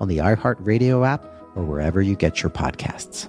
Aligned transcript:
on 0.00 0.08
the 0.08 0.18
iHeartRadio 0.18 1.06
app 1.06 1.24
or 1.54 1.64
wherever 1.64 2.00
you 2.00 2.16
get 2.16 2.42
your 2.42 2.50
podcasts. 2.50 3.28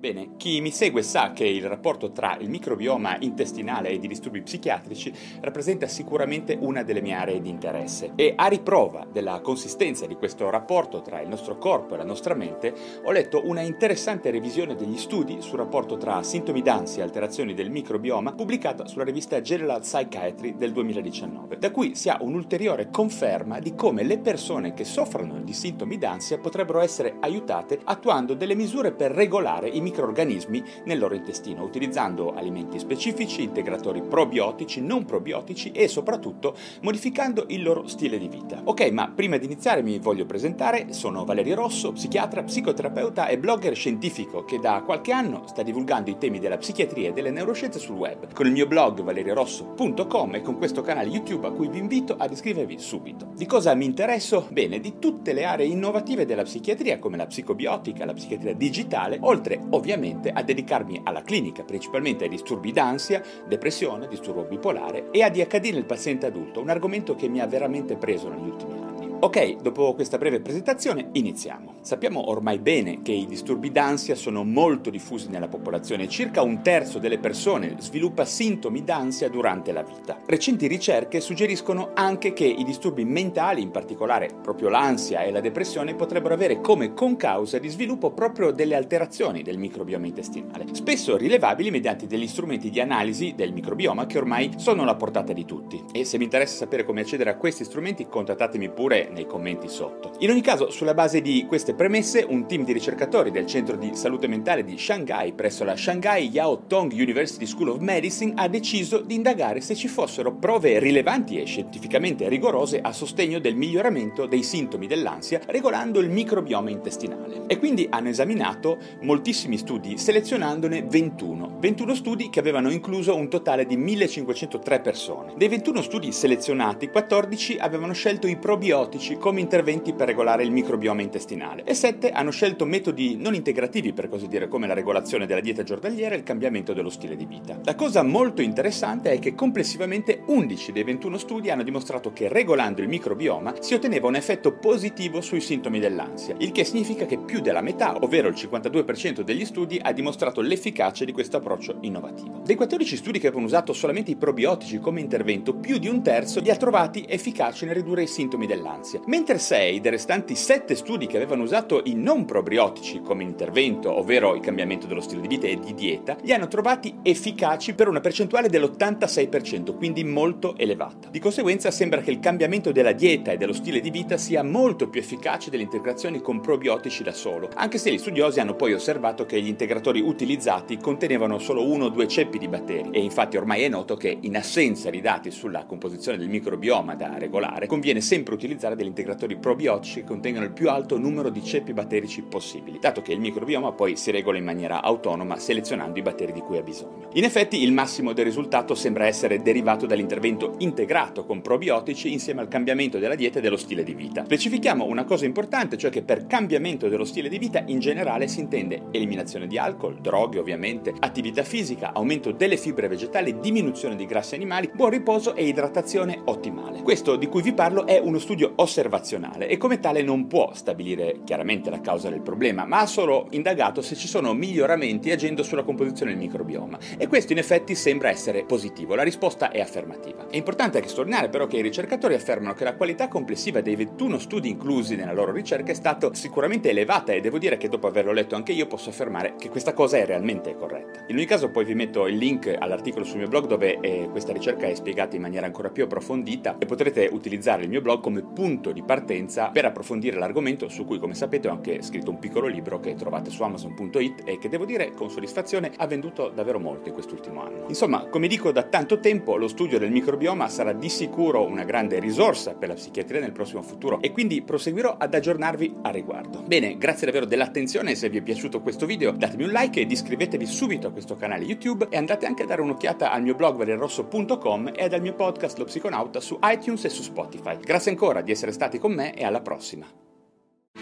Bene, 0.00 0.30
chi 0.38 0.62
mi 0.62 0.70
segue 0.70 1.02
sa 1.02 1.34
che 1.34 1.44
il 1.44 1.68
rapporto 1.68 2.10
tra 2.10 2.34
il 2.38 2.48
microbioma 2.48 3.18
intestinale 3.20 3.90
e 3.90 3.96
i 3.96 3.98
disturbi 3.98 4.40
psichiatrici 4.40 5.12
rappresenta 5.42 5.86
sicuramente 5.88 6.56
una 6.58 6.82
delle 6.82 7.02
mie 7.02 7.12
aree 7.12 7.42
di 7.42 7.50
interesse. 7.50 8.12
E 8.14 8.32
a 8.34 8.46
riprova 8.46 9.06
della 9.12 9.42
consistenza 9.42 10.06
di 10.06 10.14
questo 10.14 10.48
rapporto 10.48 11.02
tra 11.02 11.20
il 11.20 11.28
nostro 11.28 11.58
corpo 11.58 11.92
e 11.92 11.98
la 11.98 12.04
nostra 12.04 12.32
mente 12.32 12.72
ho 13.04 13.10
letto 13.10 13.42
una 13.44 13.60
interessante 13.60 14.30
revisione 14.30 14.74
degli 14.74 14.96
studi 14.96 15.42
sul 15.42 15.58
rapporto 15.58 15.98
tra 15.98 16.22
sintomi 16.22 16.62
d'ansia 16.62 17.02
e 17.02 17.04
alterazioni 17.04 17.52
del 17.52 17.68
microbioma 17.68 18.32
pubblicata 18.32 18.86
sulla 18.86 19.04
rivista 19.04 19.42
General 19.42 19.80
Psychiatry 19.80 20.56
del 20.56 20.72
2019, 20.72 21.58
da 21.58 21.70
cui 21.70 21.94
si 21.94 22.08
ha 22.08 22.16
un'ulteriore 22.22 22.88
conferma 22.90 23.58
di 23.58 23.74
come 23.74 24.02
le 24.02 24.18
persone 24.18 24.72
che 24.72 24.84
soffrono 24.84 25.42
di 25.42 25.52
sintomi 25.52 25.98
d'ansia 25.98 26.38
potrebbero 26.38 26.80
essere 26.80 27.16
aiutate 27.20 27.78
attuando 27.84 28.32
delle 28.32 28.54
misure 28.54 28.92
per 28.92 29.10
regolare 29.10 29.68
i 29.68 29.88
microorganismi 29.90 30.64
nel 30.84 30.98
loro 30.98 31.14
intestino, 31.14 31.64
utilizzando 31.64 32.32
alimenti 32.34 32.78
specifici, 32.78 33.42
integratori 33.42 34.00
probiotici, 34.02 34.80
non 34.80 35.04
probiotici 35.04 35.72
e 35.72 35.88
soprattutto 35.88 36.56
modificando 36.82 37.44
il 37.48 37.62
loro 37.62 37.86
stile 37.86 38.18
di 38.18 38.28
vita. 38.28 38.60
Ok, 38.64 38.90
ma 38.90 39.12
prima 39.14 39.36
di 39.36 39.46
iniziare 39.46 39.82
mi 39.82 39.98
voglio 39.98 40.26
presentare, 40.26 40.92
sono 40.92 41.24
Valerio 41.24 41.56
Rosso, 41.56 41.92
psichiatra, 41.92 42.42
psicoterapeuta 42.42 43.26
e 43.26 43.38
blogger 43.38 43.74
scientifico 43.74 44.44
che 44.44 44.58
da 44.58 44.82
qualche 44.84 45.12
anno 45.12 45.46
sta 45.46 45.62
divulgando 45.62 46.10
i 46.10 46.18
temi 46.18 46.38
della 46.38 46.56
psichiatria 46.56 47.08
e 47.08 47.12
delle 47.12 47.30
neuroscienze 47.30 47.78
sul 47.78 47.96
web, 47.96 48.32
con 48.32 48.46
il 48.46 48.52
mio 48.52 48.66
blog 48.66 49.02
valeriorosso.com 49.02 50.34
e 50.34 50.42
con 50.42 50.56
questo 50.56 50.82
canale 50.82 51.08
YouTube 51.08 51.46
a 51.46 51.50
cui 51.50 51.68
vi 51.68 51.78
invito 51.78 52.14
ad 52.16 52.30
iscrivervi 52.30 52.78
subito. 52.78 53.32
Di 53.34 53.46
cosa 53.46 53.74
mi 53.74 53.84
interesso? 53.84 54.46
Bene, 54.50 54.78
di 54.80 54.98
tutte 54.98 55.32
le 55.32 55.44
aree 55.44 55.66
innovative 55.66 56.24
della 56.24 56.42
psichiatria 56.42 56.98
come 56.98 57.16
la 57.16 57.26
psicobiotica, 57.26 58.04
la 58.04 58.12
psichiatria 58.12 58.54
digitale, 58.54 59.18
oltre 59.20 59.58
ovviamente 59.70 59.79
ovviamente 59.80 60.30
a 60.30 60.42
dedicarmi 60.42 61.00
alla 61.02 61.22
clinica, 61.22 61.64
principalmente 61.64 62.24
ai 62.24 62.30
disturbi 62.30 62.70
d'ansia, 62.70 63.22
depressione, 63.48 64.06
disturbo 64.06 64.44
bipolare 64.44 65.10
e 65.10 65.22
ADHD 65.22 65.72
nel 65.72 65.86
paziente 65.86 66.26
adulto, 66.26 66.60
un 66.60 66.68
argomento 66.68 67.14
che 67.16 67.28
mi 67.28 67.40
ha 67.40 67.46
veramente 67.46 67.96
preso 67.96 68.28
negli 68.28 68.48
ultimi 68.48 68.72
anni. 68.72 68.79
Ok, 69.22 69.56
dopo 69.60 69.92
questa 69.92 70.16
breve 70.16 70.40
presentazione 70.40 71.10
iniziamo. 71.12 71.74
Sappiamo 71.82 72.30
ormai 72.30 72.58
bene 72.58 73.02
che 73.02 73.12
i 73.12 73.26
disturbi 73.26 73.70
d'ansia 73.70 74.14
sono 74.14 74.44
molto 74.44 74.88
diffusi 74.88 75.28
nella 75.28 75.46
popolazione, 75.46 76.08
circa 76.08 76.40
un 76.40 76.62
terzo 76.62 76.98
delle 76.98 77.18
persone 77.18 77.76
sviluppa 77.80 78.24
sintomi 78.24 78.82
d'ansia 78.82 79.28
durante 79.28 79.72
la 79.72 79.82
vita. 79.82 80.16
Recenti 80.24 80.66
ricerche 80.66 81.20
suggeriscono 81.20 81.90
anche 81.92 82.32
che 82.32 82.46
i 82.46 82.64
disturbi 82.64 83.04
mentali, 83.04 83.60
in 83.60 83.70
particolare 83.70 84.30
proprio 84.40 84.70
l'ansia 84.70 85.20
e 85.20 85.30
la 85.30 85.40
depressione, 85.40 85.94
potrebbero 85.94 86.32
avere 86.32 86.62
come 86.62 86.94
concausa 86.94 87.58
di 87.58 87.68
sviluppo 87.68 88.12
proprio 88.12 88.52
delle 88.52 88.74
alterazioni 88.74 89.42
del 89.42 89.58
microbioma 89.58 90.06
intestinale, 90.06 90.64
spesso 90.72 91.18
rilevabili 91.18 91.70
mediante 91.70 92.06
degli 92.06 92.26
strumenti 92.26 92.70
di 92.70 92.80
analisi 92.80 93.34
del 93.36 93.52
microbioma 93.52 94.06
che 94.06 94.16
ormai 94.16 94.52
sono 94.56 94.80
alla 94.80 94.96
portata 94.96 95.34
di 95.34 95.44
tutti. 95.44 95.84
E 95.92 96.06
se 96.06 96.16
vi 96.16 96.24
interessa 96.24 96.56
sapere 96.56 96.86
come 96.86 97.02
accedere 97.02 97.28
a 97.28 97.36
questi 97.36 97.64
strumenti, 97.64 98.06
contattatemi 98.08 98.70
pure 98.70 99.08
nei 99.12 99.26
commenti 99.26 99.68
sotto. 99.68 100.12
In 100.18 100.30
ogni 100.30 100.40
caso, 100.40 100.70
sulla 100.70 100.94
base 100.94 101.20
di 101.20 101.44
queste 101.46 101.74
premesse, 101.74 102.24
un 102.28 102.46
team 102.46 102.64
di 102.64 102.72
ricercatori 102.72 103.30
del 103.30 103.46
Centro 103.46 103.76
di 103.76 103.94
Salute 103.94 104.26
Mentale 104.26 104.64
di 104.64 104.78
Shanghai 104.78 105.32
presso 105.32 105.64
la 105.64 105.76
Shanghai 105.76 106.28
Yao 106.28 106.66
Tong 106.66 106.92
University 106.92 107.46
School 107.46 107.70
of 107.70 107.78
Medicine 107.80 108.32
ha 108.36 108.48
deciso 108.48 109.00
di 109.00 109.14
indagare 109.14 109.60
se 109.60 109.74
ci 109.74 109.88
fossero 109.88 110.32
prove 110.32 110.78
rilevanti 110.78 111.40
e 111.40 111.44
scientificamente 111.44 112.28
rigorose 112.28 112.80
a 112.80 112.92
sostegno 112.92 113.38
del 113.38 113.56
miglioramento 113.56 114.26
dei 114.26 114.42
sintomi 114.42 114.86
dell'ansia 114.86 115.40
regolando 115.46 115.98
il 116.00 116.10
microbioma 116.10 116.70
intestinale. 116.70 117.42
E 117.46 117.58
quindi 117.58 117.86
hanno 117.90 118.08
esaminato 118.08 118.78
moltissimi 119.00 119.58
studi 119.58 119.98
selezionandone 119.98 120.82
21. 120.82 121.56
21 121.58 121.94
studi 121.94 122.30
che 122.30 122.40
avevano 122.40 122.70
incluso 122.70 123.14
un 123.16 123.28
totale 123.28 123.66
di 123.66 123.76
1503 123.76 124.80
persone. 124.80 125.34
Dei 125.36 125.48
21 125.48 125.82
studi 125.82 126.12
selezionati, 126.12 126.88
14 126.88 127.56
avevano 127.58 127.92
scelto 127.92 128.26
i 128.26 128.36
probiotici 128.36 128.99
farmacici 129.00 129.16
come 129.16 129.40
interventi 129.40 129.94
per 129.94 130.08
regolare 130.08 130.44
il 130.44 130.50
microbioma 130.50 131.00
intestinale 131.00 131.64
e 131.64 131.74
sette 131.74 132.10
hanno 132.10 132.30
scelto 132.30 132.66
metodi 132.66 133.16
non 133.16 133.34
integrativi, 133.34 133.92
per 133.92 134.08
così 134.08 134.28
dire, 134.28 134.46
come 134.46 134.66
la 134.66 134.74
regolazione 134.74 135.26
della 135.26 135.40
dieta 135.40 135.62
giornaliera 135.62 136.14
e 136.14 136.18
il 136.18 136.22
cambiamento 136.22 136.74
dello 136.74 136.90
stile 136.90 137.16
di 137.16 137.24
vita. 137.24 137.58
La 137.64 137.74
cosa 137.74 138.02
molto 138.02 138.42
interessante 138.42 139.12
è 139.12 139.18
che 139.18 139.34
complessivamente 139.34 140.22
11 140.26 140.72
dei 140.72 140.84
21 140.84 141.18
studi 141.18 141.50
hanno 141.50 141.62
dimostrato 141.62 142.12
che 142.12 142.28
regolando 142.28 142.82
il 142.82 142.88
microbioma 142.88 143.54
si 143.60 143.74
otteneva 143.74 144.06
un 144.06 144.16
effetto 144.16 144.52
positivo 144.52 145.20
sui 145.20 145.40
sintomi 145.40 145.80
dell'ansia, 145.80 146.34
il 146.38 146.52
che 146.52 146.64
significa 146.64 147.06
che 147.06 147.18
più 147.18 147.40
della 147.40 147.62
metà, 147.62 147.96
ovvero 148.00 148.28
il 148.28 148.34
52% 148.34 149.22
degli 149.22 149.44
studi, 149.44 149.80
ha 149.82 149.92
dimostrato 149.92 150.40
l'efficacia 150.40 151.04
di 151.04 151.12
questo 151.12 151.38
approccio 151.38 151.78
innovativo. 151.80 152.42
Dei 152.44 152.56
14 152.56 152.96
studi 152.96 153.18
che 153.18 153.28
avevano 153.28 153.46
usato 153.46 153.72
solamente 153.72 154.10
i 154.10 154.16
probiotici 154.16 154.78
come 154.78 155.00
intervento, 155.00 155.54
più 155.54 155.78
di 155.78 155.88
un 155.88 156.02
terzo 156.02 156.40
li 156.40 156.50
ha 156.50 156.56
trovati 156.56 157.04
efficaci 157.08 157.64
nel 157.64 157.74
ridurre 157.74 158.02
i 158.02 158.06
sintomi 158.06 158.46
dell'ansia 158.46 158.89
ansia, 158.90 159.00
mentre 159.06 159.38
6 159.38 159.80
dei 159.80 159.90
restanti 159.90 160.34
7 160.34 160.74
studi 160.74 161.06
che 161.06 161.16
avevano 161.16 161.42
usato 161.42 161.82
i 161.84 161.94
non 161.94 162.24
probiotici 162.24 163.00
come 163.00 163.22
intervento, 163.22 163.96
ovvero 163.96 164.34
il 164.34 164.40
cambiamento 164.40 164.86
dello 164.86 165.00
stile 165.00 165.20
di 165.20 165.28
vita 165.28 165.46
e 165.46 165.58
di 165.60 165.74
dieta, 165.74 166.16
li 166.22 166.32
hanno 166.32 166.48
trovati 166.48 166.98
efficaci 167.02 167.74
per 167.74 167.88
una 167.88 168.00
percentuale 168.00 168.48
dell'86%, 168.48 169.76
quindi 169.76 170.02
molto 170.04 170.56
elevata. 170.56 171.08
Di 171.10 171.18
conseguenza 171.18 171.70
sembra 171.70 172.00
che 172.00 172.10
il 172.10 172.20
cambiamento 172.20 172.72
della 172.72 172.92
dieta 172.92 173.30
e 173.30 173.36
dello 173.36 173.52
stile 173.52 173.80
di 173.80 173.90
vita 173.90 174.16
sia 174.16 174.42
molto 174.42 174.88
più 174.88 175.00
efficace 175.00 175.50
delle 175.50 175.62
integrazioni 175.62 176.20
con 176.20 176.40
probiotici 176.40 177.02
da 177.02 177.12
solo, 177.12 177.48
anche 177.54 177.78
se 177.78 177.92
gli 177.92 177.98
studiosi 177.98 178.40
hanno 178.40 178.54
poi 178.54 178.72
osservato 178.72 179.26
che 179.26 179.40
gli 179.40 179.48
integratori 179.48 180.00
utilizzati 180.00 180.78
contenevano 180.78 181.38
solo 181.38 181.64
uno 181.64 181.86
o 181.86 181.88
due 181.88 182.08
ceppi 182.08 182.38
di 182.38 182.48
batteri 182.48 182.90
e 182.90 183.00
infatti 183.00 183.36
ormai 183.36 183.62
è 183.62 183.68
noto 183.68 183.96
che 183.96 184.16
in 184.20 184.36
assenza 184.36 184.90
di 184.90 185.00
dati 185.00 185.30
sulla 185.30 185.64
composizione 185.64 186.18
del 186.18 186.28
microbioma 186.28 186.94
da 186.94 187.18
regolare 187.18 187.66
conviene 187.66 188.00
sempre 188.00 188.34
utilizzare 188.34 188.76
degli 188.80 188.88
integratori 188.88 189.36
probiotici 189.36 190.00
che 190.00 190.06
contengono 190.06 190.46
il 190.46 190.52
più 190.52 190.70
alto 190.70 190.98
numero 190.98 191.28
di 191.28 191.44
ceppi 191.44 191.72
batterici 191.72 192.22
possibili, 192.22 192.78
dato 192.80 193.02
che 193.02 193.12
il 193.12 193.20
microbioma 193.20 193.72
poi 193.72 193.96
si 193.96 194.10
regola 194.10 194.38
in 194.38 194.44
maniera 194.44 194.82
autonoma 194.82 195.38
selezionando 195.38 195.98
i 195.98 196.02
batteri 196.02 196.32
di 196.32 196.40
cui 196.40 196.56
ha 196.56 196.62
bisogno. 196.62 197.08
In 197.12 197.24
effetti 197.24 197.62
il 197.62 197.72
massimo 197.72 198.12
del 198.12 198.24
risultato 198.24 198.74
sembra 198.74 199.06
essere 199.06 199.42
derivato 199.42 199.86
dall'intervento 199.86 200.54
integrato 200.58 201.24
con 201.24 201.42
probiotici 201.42 202.12
insieme 202.12 202.40
al 202.40 202.48
cambiamento 202.48 202.98
della 202.98 203.14
dieta 203.14 203.38
e 203.38 203.42
dello 203.42 203.56
stile 203.56 203.82
di 203.82 203.94
vita. 203.94 204.24
Specifichiamo 204.24 204.86
una 204.86 205.04
cosa 205.04 205.26
importante, 205.26 205.76
cioè 205.76 205.90
che 205.90 206.02
per 206.02 206.26
cambiamento 206.26 206.88
dello 206.88 207.04
stile 207.04 207.28
di 207.28 207.38
vita 207.38 207.62
in 207.66 207.80
generale 207.80 208.28
si 208.28 208.40
intende 208.40 208.84
eliminazione 208.92 209.46
di 209.46 209.58
alcol, 209.58 210.00
droghe 210.00 210.38
ovviamente, 210.38 210.94
attività 210.98 211.42
fisica, 211.42 211.92
aumento 211.92 212.32
delle 212.32 212.56
fibre 212.56 212.88
vegetali, 212.88 213.40
diminuzione 213.40 213.96
di 213.96 214.06
grassi 214.06 214.34
animali, 214.34 214.70
buon 214.72 214.90
riposo 214.90 215.34
e 215.34 215.46
idratazione 215.46 216.20
ottimale. 216.24 216.82
Questo 216.82 217.16
di 217.16 217.26
cui 217.26 217.42
vi 217.42 217.52
parlo 217.52 217.86
è 217.86 217.98
uno 217.98 218.18
studio 218.18 218.52
osservato 218.56 218.69
osservazionale 218.70 219.48
e 219.48 219.56
come 219.56 219.80
tale 219.80 220.02
non 220.02 220.28
può 220.28 220.52
stabilire 220.54 221.20
chiaramente 221.24 221.70
la 221.70 221.80
causa 221.80 222.08
del 222.08 222.22
problema, 222.22 222.64
ma 222.64 222.80
ha 222.80 222.86
solo 222.86 223.26
indagato 223.30 223.82
se 223.82 223.96
ci 223.96 224.06
sono 224.06 224.32
miglioramenti 224.32 225.10
agendo 225.10 225.42
sulla 225.42 225.64
composizione 225.64 226.12
del 226.12 226.20
microbioma. 226.20 226.78
E 226.96 227.08
questo 227.08 227.32
in 227.32 227.38
effetti 227.38 227.74
sembra 227.74 228.08
essere 228.08 228.44
positivo, 228.44 228.94
la 228.94 229.02
risposta 229.02 229.50
è 229.50 229.60
affermativa. 229.60 230.28
È 230.30 230.36
importante 230.36 230.78
anche 230.78 230.88
sottolineare 230.88 231.28
però 231.28 231.46
che 231.46 231.56
i 231.56 231.62
ricercatori 231.62 232.14
affermano 232.14 232.54
che 232.54 232.64
la 232.64 232.76
qualità 232.76 233.08
complessiva 233.08 233.60
dei 233.60 233.74
21 233.74 234.18
studi 234.18 234.48
inclusi 234.48 234.94
nella 234.94 235.12
loro 235.12 235.32
ricerca 235.32 235.72
è 235.72 235.74
stata 235.74 236.14
sicuramente 236.14 236.70
elevata 236.70 237.12
e 237.12 237.20
devo 237.20 237.38
dire 237.38 237.56
che 237.56 237.68
dopo 237.68 237.88
averlo 237.88 238.12
letto 238.12 238.36
anche 238.36 238.52
io 238.52 238.66
posso 238.66 238.90
affermare 238.90 239.34
che 239.38 239.48
questa 239.48 239.72
cosa 239.72 239.96
è 239.96 240.06
realmente 240.06 240.54
corretta. 240.54 241.04
In 241.08 241.16
ogni 241.16 241.26
caso 241.26 241.50
poi 241.50 241.64
vi 241.64 241.74
metto 241.74 242.06
il 242.06 242.16
link 242.16 242.54
all'articolo 242.56 243.04
sul 243.04 243.18
mio 243.18 243.28
blog 243.28 243.46
dove 243.46 243.78
eh, 243.80 244.08
questa 244.10 244.32
ricerca 244.32 244.66
è 244.66 244.74
spiegata 244.74 245.16
in 245.16 245.22
maniera 245.22 245.46
ancora 245.46 245.70
più 245.70 245.84
approfondita 245.84 246.56
e 246.58 246.66
potrete 246.66 247.08
utilizzare 247.10 247.62
il 247.62 247.68
mio 247.68 247.80
blog 247.80 248.00
come 248.00 248.22
punto 248.22 248.49
di 248.50 248.82
partenza 248.82 249.48
per 249.48 249.64
approfondire 249.64 250.18
l'argomento 250.18 250.68
su 250.68 250.84
cui 250.84 250.98
come 250.98 251.14
sapete 251.14 251.48
ho 251.48 251.52
anche 251.52 251.80
scritto 251.82 252.10
un 252.10 252.18
piccolo 252.18 252.48
libro 252.48 252.80
che 252.80 252.94
trovate 252.94 253.30
su 253.30 253.42
amazon.it 253.42 254.22
e 254.24 254.38
che 254.38 254.48
devo 254.48 254.64
dire 254.64 254.92
con 254.92 255.08
soddisfazione 255.08 255.70
ha 255.76 255.86
venduto 255.86 256.30
davvero 256.34 256.58
molto 256.58 256.88
in 256.88 256.94
quest'ultimo 256.94 257.42
anno. 257.42 257.64
Insomma, 257.68 258.06
come 258.06 258.26
dico 258.26 258.50
da 258.50 258.64
tanto 258.64 258.98
tempo, 258.98 259.36
lo 259.36 259.46
studio 259.46 259.78
del 259.78 259.92
microbioma 259.92 260.48
sarà 260.48 260.72
di 260.72 260.88
sicuro 260.88 261.46
una 261.46 261.64
grande 261.64 262.00
risorsa 262.00 262.54
per 262.54 262.68
la 262.68 262.74
psichiatria 262.74 263.20
nel 263.20 263.32
prossimo 263.32 263.62
futuro 263.62 264.00
e 264.00 264.10
quindi 264.10 264.42
proseguirò 264.42 264.96
ad 264.98 265.14
aggiornarvi 265.14 265.76
a 265.82 265.90
riguardo. 265.90 266.42
Bene, 266.44 266.76
grazie 266.76 267.06
davvero 267.06 267.26
dell'attenzione, 267.26 267.94
se 267.94 268.08
vi 268.08 268.18
è 268.18 268.22
piaciuto 268.22 268.60
questo 268.60 268.86
video 268.86 269.12
datemi 269.12 269.44
un 269.44 269.50
like 269.50 269.80
ed 269.80 269.90
iscrivetevi 269.90 270.46
subito 270.46 270.88
a 270.88 270.90
questo 270.90 271.16
canale 271.16 271.44
YouTube 271.44 271.86
e 271.90 271.96
andate 271.96 272.26
anche 272.26 272.42
a 272.42 272.46
dare 272.46 272.62
un'occhiata 272.62 273.12
al 273.12 273.22
mio 273.22 273.34
blog 273.34 273.56
valerirosso.com 273.56 274.72
e 274.74 274.84
al 274.84 275.00
mio 275.00 275.14
podcast 275.14 275.58
Lo 275.58 275.64
Psiconauta 275.64 276.20
su 276.20 276.38
iTunes 276.42 276.84
e 276.84 276.88
su 276.88 277.02
Spotify. 277.02 277.58
Grazie 277.60 277.90
ancora 277.90 278.20
di 278.22 278.32
essere 278.40 278.52
stati 278.52 278.78
con 278.78 278.92
me 278.94 279.14
e 279.14 279.22
alla 279.22 279.42
prossima. 279.42 279.86